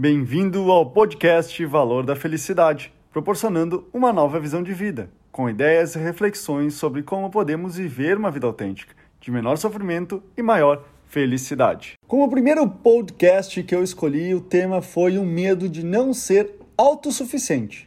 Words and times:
Bem-vindo 0.00 0.70
ao 0.70 0.90
podcast 0.90 1.62
Valor 1.66 2.06
da 2.06 2.16
Felicidade, 2.16 2.90
proporcionando 3.12 3.86
uma 3.92 4.14
nova 4.14 4.40
visão 4.40 4.62
de 4.62 4.72
vida, 4.72 5.10
com 5.30 5.46
ideias 5.46 5.94
e 5.94 5.98
reflexões 5.98 6.72
sobre 6.72 7.02
como 7.02 7.28
podemos 7.28 7.76
viver 7.76 8.16
uma 8.16 8.30
vida 8.30 8.46
autêntica, 8.46 8.94
de 9.20 9.30
menor 9.30 9.58
sofrimento 9.58 10.22
e 10.34 10.40
maior 10.40 10.88
felicidade. 11.06 11.98
Como 12.06 12.30
primeiro 12.30 12.66
podcast 12.66 13.62
que 13.62 13.74
eu 13.74 13.82
escolhi, 13.82 14.34
o 14.34 14.40
tema 14.40 14.80
foi 14.80 15.18
o 15.18 15.22
medo 15.22 15.68
de 15.68 15.84
não 15.84 16.14
ser 16.14 16.50
autossuficiente. 16.78 17.86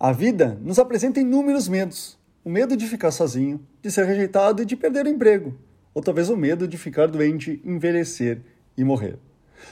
A 0.00 0.10
vida 0.10 0.58
nos 0.60 0.80
apresenta 0.80 1.20
inúmeros 1.20 1.68
medos. 1.68 2.18
O 2.44 2.50
medo 2.50 2.76
de 2.76 2.88
ficar 2.88 3.12
sozinho, 3.12 3.64
de 3.80 3.88
ser 3.88 4.04
rejeitado 4.04 4.62
e 4.62 4.66
de 4.66 4.74
perder 4.74 5.06
o 5.06 5.10
emprego. 5.10 5.56
Ou 5.94 6.02
talvez 6.02 6.28
o 6.28 6.36
medo 6.36 6.66
de 6.66 6.76
ficar 6.76 7.06
doente, 7.06 7.62
envelhecer 7.64 8.40
e 8.76 8.82
morrer. 8.82 9.16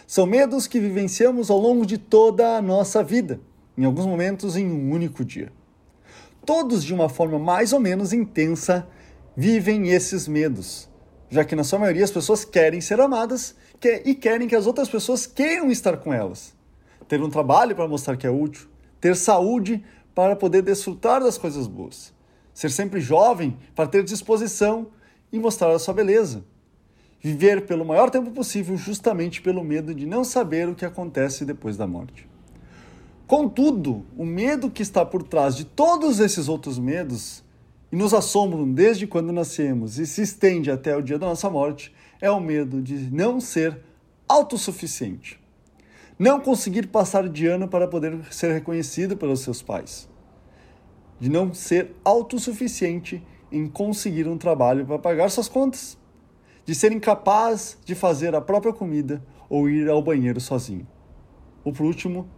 São 0.06 0.26
medos 0.26 0.66
que 0.66 0.80
vivenciamos 0.80 1.50
ao 1.50 1.58
longo 1.58 1.84
de 1.84 1.98
toda 1.98 2.56
a 2.56 2.62
nossa 2.62 3.02
vida, 3.02 3.40
em 3.76 3.84
alguns 3.84 4.06
momentos 4.06 4.56
em 4.56 4.66
um 4.66 4.92
único 4.92 5.24
dia. 5.24 5.52
Todos, 6.44 6.82
de 6.82 6.94
uma 6.94 7.08
forma 7.08 7.38
mais 7.38 7.72
ou 7.72 7.80
menos 7.80 8.12
intensa, 8.12 8.88
vivem 9.36 9.90
esses 9.90 10.26
medos, 10.26 10.88
já 11.30 11.44
que 11.44 11.54
na 11.54 11.64
sua 11.64 11.78
maioria 11.78 12.04
as 12.04 12.10
pessoas 12.10 12.44
querem 12.44 12.80
ser 12.80 13.00
amadas 13.00 13.54
e 14.04 14.14
querem 14.14 14.48
que 14.48 14.56
as 14.56 14.66
outras 14.66 14.88
pessoas 14.88 15.26
queiram 15.26 15.70
estar 15.70 15.96
com 15.98 16.12
elas. 16.12 16.54
Ter 17.06 17.22
um 17.22 17.30
trabalho 17.30 17.76
para 17.76 17.86
mostrar 17.86 18.16
que 18.16 18.26
é 18.26 18.30
útil, 18.30 18.68
ter 19.00 19.14
saúde 19.14 19.84
para 20.14 20.34
poder 20.34 20.62
desfrutar 20.62 21.22
das 21.22 21.38
coisas 21.38 21.66
boas, 21.66 22.12
ser 22.52 22.70
sempre 22.70 23.00
jovem 23.00 23.56
para 23.74 23.86
ter 23.86 24.02
disposição 24.02 24.88
e 25.32 25.38
mostrar 25.38 25.70
a 25.70 25.78
sua 25.78 25.94
beleza 25.94 26.44
viver 27.20 27.66
pelo 27.66 27.84
maior 27.84 28.10
tempo 28.10 28.30
possível, 28.30 28.76
justamente 28.76 29.42
pelo 29.42 29.64
medo 29.64 29.94
de 29.94 30.06
não 30.06 30.22
saber 30.22 30.68
o 30.68 30.74
que 30.74 30.84
acontece 30.84 31.44
depois 31.44 31.76
da 31.76 31.86
morte. 31.86 32.28
Contudo, 33.26 34.06
o 34.16 34.24
medo 34.24 34.70
que 34.70 34.82
está 34.82 35.04
por 35.04 35.22
trás 35.22 35.54
de 35.54 35.64
todos 35.64 36.20
esses 36.20 36.48
outros 36.48 36.78
medos 36.78 37.44
e 37.92 37.96
nos 37.96 38.14
assombram 38.14 38.70
desde 38.72 39.06
quando 39.06 39.32
nascemos 39.32 39.98
e 39.98 40.06
se 40.06 40.22
estende 40.22 40.70
até 40.70 40.96
o 40.96 41.02
dia 41.02 41.18
da 41.18 41.26
nossa 41.26 41.50
morte 41.50 41.94
é 42.20 42.30
o 42.30 42.40
medo 42.40 42.80
de 42.80 42.94
não 43.14 43.40
ser 43.40 43.80
autossuficiente. 44.26 45.38
Não 46.18 46.40
conseguir 46.40 46.88
passar 46.88 47.28
de 47.28 47.46
ano 47.46 47.68
para 47.68 47.86
poder 47.86 48.18
ser 48.30 48.52
reconhecido 48.52 49.16
pelos 49.16 49.40
seus 49.40 49.62
pais. 49.62 50.08
De 51.20 51.28
não 51.28 51.52
ser 51.52 51.94
autossuficiente 52.04 53.22
em 53.52 53.68
conseguir 53.68 54.26
um 54.26 54.38
trabalho 54.38 54.86
para 54.86 54.98
pagar 54.98 55.30
suas 55.30 55.48
contas 55.48 55.98
de 56.68 56.74
ser 56.74 56.92
incapaz 56.92 57.78
de 57.82 57.94
fazer 57.94 58.34
a 58.34 58.42
própria 58.42 58.74
comida 58.74 59.24
ou 59.48 59.70
ir 59.70 59.88
ao 59.88 60.02
banheiro 60.02 60.38
sozinho. 60.38 60.86
Ou 61.64 61.72
por 61.72 61.86
último, 61.86 62.28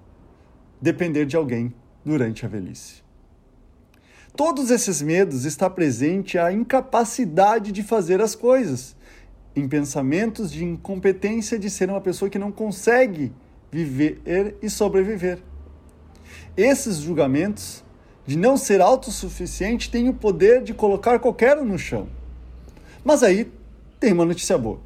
depender 0.80 1.26
de 1.26 1.34
alguém 1.34 1.74
durante 2.04 2.46
a 2.46 2.48
velhice. 2.48 3.02
Todos 4.36 4.70
esses 4.70 5.02
medos 5.02 5.44
está 5.44 5.68
presente 5.68 6.38
a 6.38 6.52
incapacidade 6.52 7.72
de 7.72 7.82
fazer 7.82 8.20
as 8.20 8.36
coisas, 8.36 8.94
em 9.56 9.66
pensamentos 9.66 10.52
de 10.52 10.64
incompetência 10.64 11.58
de 11.58 11.68
ser 11.68 11.90
uma 11.90 12.00
pessoa 12.00 12.30
que 12.30 12.38
não 12.38 12.52
consegue 12.52 13.32
viver 13.68 14.56
e 14.62 14.70
sobreviver. 14.70 15.42
Esses 16.56 16.98
julgamentos 16.98 17.82
de 18.24 18.38
não 18.38 18.56
ser 18.56 18.80
autossuficiente 18.80 19.90
têm 19.90 20.08
o 20.08 20.14
poder 20.14 20.62
de 20.62 20.72
colocar 20.72 21.18
qualquer 21.18 21.58
um 21.58 21.64
no 21.64 21.76
chão. 21.76 22.06
Mas 23.04 23.24
aí 23.24 23.50
tem 24.00 24.14
uma 24.14 24.24
notícia 24.24 24.56
boa. 24.56 24.80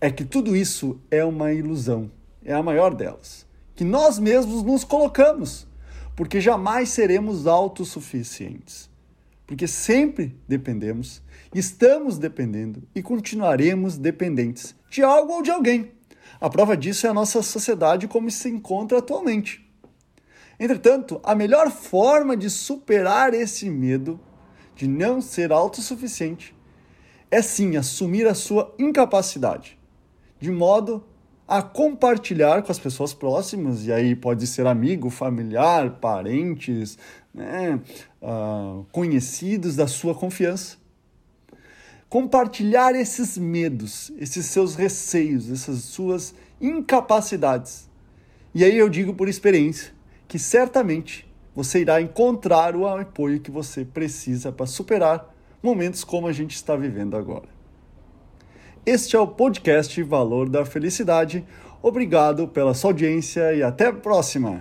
É 0.00 0.08
que 0.08 0.24
tudo 0.24 0.54
isso 0.54 1.00
é 1.10 1.24
uma 1.24 1.52
ilusão, 1.52 2.08
é 2.44 2.54
a 2.54 2.62
maior 2.62 2.94
delas, 2.94 3.44
que 3.74 3.82
nós 3.82 4.16
mesmos 4.16 4.62
nos 4.62 4.84
colocamos, 4.84 5.66
porque 6.14 6.40
jamais 6.40 6.90
seremos 6.90 7.48
autossuficientes. 7.48 8.88
Porque 9.44 9.66
sempre 9.66 10.38
dependemos, 10.46 11.20
estamos 11.52 12.16
dependendo 12.16 12.84
e 12.94 13.02
continuaremos 13.02 13.98
dependentes 13.98 14.74
de 14.88 15.02
algo 15.02 15.32
ou 15.32 15.42
de 15.42 15.50
alguém. 15.50 15.90
A 16.40 16.48
prova 16.48 16.76
disso 16.76 17.08
é 17.08 17.10
a 17.10 17.14
nossa 17.14 17.42
sociedade 17.42 18.06
como 18.06 18.30
se 18.30 18.48
encontra 18.48 18.98
atualmente. 18.98 19.68
Entretanto, 20.60 21.20
a 21.24 21.34
melhor 21.34 21.72
forma 21.72 22.36
de 22.36 22.48
superar 22.48 23.34
esse 23.34 23.68
medo 23.68 24.18
de 24.76 24.86
não 24.86 25.20
ser 25.20 25.50
autossuficiente 25.50 26.54
é 27.32 27.40
sim 27.40 27.76
assumir 27.76 28.26
a 28.26 28.34
sua 28.34 28.74
incapacidade, 28.78 29.78
de 30.38 30.50
modo 30.50 31.02
a 31.48 31.62
compartilhar 31.62 32.62
com 32.62 32.70
as 32.70 32.78
pessoas 32.78 33.14
próximas, 33.14 33.86
e 33.86 33.92
aí 33.92 34.14
pode 34.14 34.46
ser 34.46 34.66
amigo, 34.66 35.08
familiar, 35.08 35.92
parentes, 35.92 36.98
né, 37.32 37.80
uh, 38.20 38.84
conhecidos 38.92 39.76
da 39.76 39.86
sua 39.86 40.14
confiança. 40.14 40.76
Compartilhar 42.06 42.94
esses 42.94 43.38
medos, 43.38 44.12
esses 44.18 44.44
seus 44.44 44.74
receios, 44.74 45.50
essas 45.50 45.84
suas 45.84 46.34
incapacidades. 46.60 47.88
E 48.54 48.62
aí 48.62 48.76
eu 48.76 48.90
digo 48.90 49.14
por 49.14 49.26
experiência 49.26 49.94
que 50.28 50.38
certamente 50.38 51.26
você 51.54 51.80
irá 51.80 51.98
encontrar 52.02 52.76
o 52.76 52.86
apoio 52.86 53.40
que 53.40 53.50
você 53.50 53.86
precisa 53.86 54.52
para 54.52 54.66
superar 54.66 55.31
momentos 55.62 56.02
como 56.02 56.26
a 56.26 56.32
gente 56.32 56.56
está 56.56 56.74
vivendo 56.74 57.16
agora. 57.16 57.48
Este 58.84 59.14
é 59.14 59.18
o 59.18 59.28
podcast 59.28 60.02
Valor 60.02 60.48
da 60.48 60.64
Felicidade. 60.64 61.44
Obrigado 61.80 62.48
pela 62.48 62.74
sua 62.74 62.90
audiência 62.90 63.54
e 63.54 63.62
até 63.62 63.86
a 63.86 63.92
próxima! 63.92 64.60